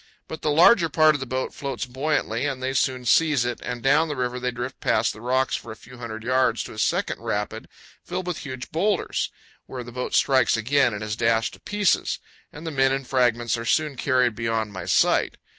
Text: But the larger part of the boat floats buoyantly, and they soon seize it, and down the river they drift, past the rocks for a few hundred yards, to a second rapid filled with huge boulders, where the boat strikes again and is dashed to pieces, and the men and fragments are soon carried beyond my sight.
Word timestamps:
But 0.27 0.41
the 0.41 0.49
larger 0.49 0.89
part 0.89 1.13
of 1.13 1.19
the 1.19 1.27
boat 1.27 1.53
floats 1.53 1.85
buoyantly, 1.85 2.47
and 2.47 2.59
they 2.59 2.73
soon 2.73 3.05
seize 3.05 3.45
it, 3.45 3.61
and 3.61 3.83
down 3.83 4.07
the 4.07 4.15
river 4.15 4.39
they 4.39 4.49
drift, 4.49 4.79
past 4.79 5.13
the 5.13 5.21
rocks 5.21 5.55
for 5.55 5.71
a 5.71 5.75
few 5.75 5.99
hundred 5.99 6.23
yards, 6.23 6.63
to 6.63 6.73
a 6.73 6.79
second 6.79 7.21
rapid 7.21 7.67
filled 8.03 8.25
with 8.25 8.39
huge 8.39 8.71
boulders, 8.71 9.29
where 9.67 9.83
the 9.83 9.91
boat 9.91 10.15
strikes 10.15 10.57
again 10.57 10.95
and 10.95 11.03
is 11.03 11.15
dashed 11.15 11.53
to 11.53 11.59
pieces, 11.59 12.17
and 12.51 12.65
the 12.65 12.71
men 12.71 12.91
and 12.91 13.05
fragments 13.07 13.59
are 13.59 13.63
soon 13.65 13.95
carried 13.95 14.33
beyond 14.33 14.73
my 14.73 14.85
sight. 14.85 15.37